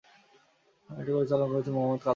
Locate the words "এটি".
0.89-1.11